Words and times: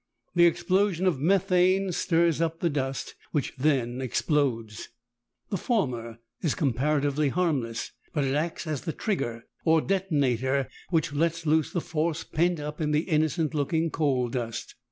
The 0.33 0.47
explosion 0.47 1.05
of 1.05 1.19
methane 1.21 1.91
stirs 1.91 2.41
up 2.41 2.59
the 2.59 2.71
dust, 2.71 3.13
which 3.33 3.53
then 3.55 4.01
explodes. 4.01 4.89
The 5.51 5.57
former 5.59 6.17
is 6.41 6.55
comparatively 6.55 7.29
harmless, 7.29 7.91
but 8.11 8.23
it 8.23 8.33
acts 8.33 8.65
as 8.65 8.81
the 8.81 8.93
trigger 8.93 9.43
or 9.63 9.79
detonator 9.79 10.69
which 10.89 11.13
lets 11.13 11.45
loose 11.45 11.71
the 11.71 11.81
force 11.81 12.23
pent 12.23 12.59
up 12.59 12.81
in 12.81 12.89
the 12.89 13.01
innocent 13.01 13.53
looking 13.53 13.91
coal 13.91 14.27
dust. 14.29 14.73